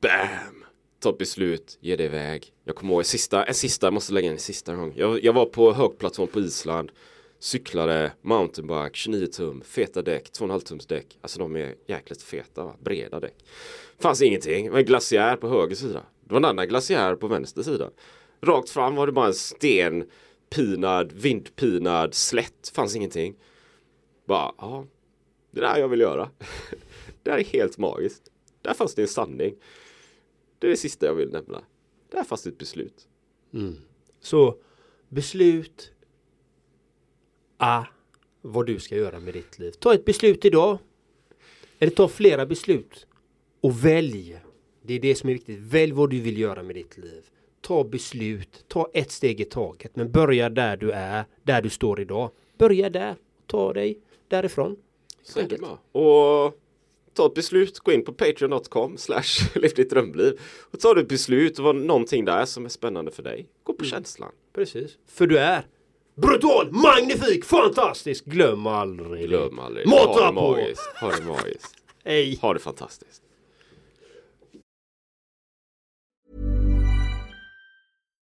[0.00, 0.64] Bam!
[1.02, 2.52] Ta ett beslut, ge dig iväg.
[2.64, 4.92] Jag kommer ihåg en sista, en sista, jag måste lägga in en sista gång.
[4.96, 6.92] Jag, jag var på högplatån på Island.
[7.42, 11.18] Cyklade mountainbike, 29 tum, feta däck, 2,5 tums däck.
[11.20, 12.76] Alltså de är jäkligt feta, va?
[12.80, 13.44] breda däck.
[13.98, 16.02] Fanns ingenting, det var en glaciär på höger sida.
[16.24, 17.90] Det var en annan glaciär på vänster sida.
[18.40, 22.72] Rakt fram var det bara en stenpinad, vindpinad slätt.
[22.74, 23.34] Fanns ingenting.
[24.24, 24.86] Bara, ja,
[25.50, 26.30] det där jag vill göra.
[27.22, 28.22] det här är helt magiskt.
[28.60, 29.54] Där fanns det en sanning.
[30.58, 31.62] Det är det sista jag vill nämna.
[32.10, 33.08] Där fanns det ett beslut.
[33.54, 33.76] Mm.
[34.20, 34.56] Så
[35.08, 35.92] beslut
[37.64, 37.86] A.
[38.40, 39.70] Vad du ska göra med ditt liv.
[39.70, 40.78] Ta ett beslut idag.
[41.78, 43.06] Eller ta flera beslut.
[43.60, 44.40] Och välj.
[44.82, 45.58] Det är det som är viktigt.
[45.58, 47.24] Välj vad du vill göra med ditt liv.
[47.60, 48.64] Ta beslut.
[48.68, 49.96] Ta ett steg i taget.
[49.96, 51.24] Men börja där du är.
[51.42, 52.30] Där du står idag.
[52.58, 53.16] Börja där.
[53.46, 53.98] Ta dig
[54.28, 54.76] därifrån.
[55.22, 55.58] Så är det.
[56.00, 56.60] Och
[57.14, 59.48] ta ett beslut, gå in på patreon.com slash
[59.90, 60.40] drömliv.
[60.42, 63.48] Och du ett beslut och var någonting där som är spännande för dig.
[63.62, 64.32] Gå på känslan.
[64.52, 64.98] Precis.
[65.06, 65.66] För du är
[66.16, 68.24] brutal, magnifik, fantastisk.
[68.24, 69.28] Glöm aldrig.
[69.28, 69.86] Glöm aldrig.
[69.86, 70.50] Mata ha det på.
[70.50, 70.82] magiskt.
[71.00, 71.74] Ha det magiskt.
[72.04, 72.38] Hej.
[72.42, 73.22] Ha det fantastiskt.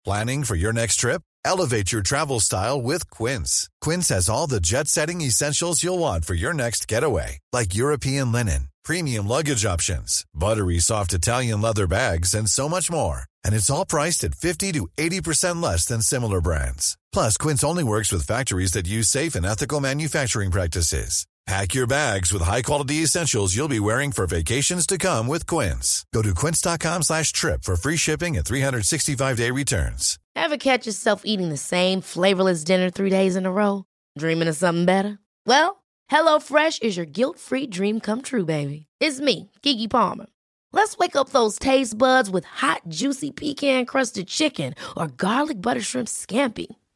[0.05, 1.21] Planning for your next trip?
[1.43, 3.69] Elevate your travel style with Quince.
[3.82, 8.32] Quince has all the jet setting essentials you'll want for your next getaway, like European
[8.32, 13.23] linen, premium luggage options, buttery soft Italian leather bags, and so much more.
[13.43, 16.97] And it's all priced at 50 to 80% less than similar brands.
[17.18, 21.26] Plus, Quince only works with factories that use safe and ethical manufacturing practices.
[21.47, 26.05] Pack your bags with high-quality essentials you'll be wearing for vacations to come with Quince.
[26.13, 30.20] Go to quince.com slash trip for free shipping and 365-day returns.
[30.36, 33.86] Ever catch yourself eating the same flavorless dinner three days in a row?
[34.20, 35.18] Dreaming of something better?
[35.47, 38.86] Well, HelloFresh is your guilt-free dream come true, baby.
[38.99, 40.28] It's me, Gigi Palmer.
[40.72, 46.09] Let's wake up those taste buds with hot, juicy pecan-crusted chicken or garlic butter shrimp
[46.09, 46.68] scampi.